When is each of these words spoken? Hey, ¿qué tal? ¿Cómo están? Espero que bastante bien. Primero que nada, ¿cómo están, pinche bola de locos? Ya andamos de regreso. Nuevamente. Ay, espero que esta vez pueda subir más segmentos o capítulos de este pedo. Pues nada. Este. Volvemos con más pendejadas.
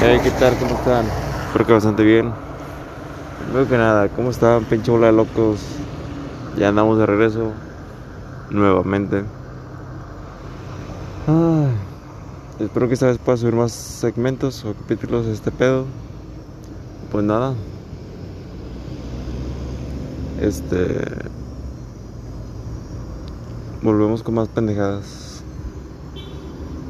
Hey, 0.00 0.20
¿qué 0.22 0.30
tal? 0.32 0.56
¿Cómo 0.58 0.74
están? 0.74 1.06
Espero 1.46 1.66
que 1.66 1.72
bastante 1.72 2.02
bien. 2.02 2.32
Primero 3.44 3.68
que 3.68 3.76
nada, 3.76 4.08
¿cómo 4.08 4.30
están, 4.30 4.64
pinche 4.64 4.90
bola 4.90 5.06
de 5.06 5.12
locos? 5.12 5.60
Ya 6.56 6.68
andamos 6.68 6.98
de 6.98 7.06
regreso. 7.06 7.52
Nuevamente. 8.50 9.24
Ay, 11.26 11.68
espero 12.58 12.88
que 12.88 12.94
esta 12.94 13.06
vez 13.06 13.18
pueda 13.18 13.36
subir 13.38 13.54
más 13.54 13.72
segmentos 13.72 14.64
o 14.64 14.74
capítulos 14.74 15.26
de 15.26 15.32
este 15.32 15.50
pedo. 15.50 15.86
Pues 17.10 17.24
nada. 17.24 17.54
Este. 20.40 21.30
Volvemos 23.82 24.22
con 24.22 24.34
más 24.34 24.48
pendejadas. 24.48 25.33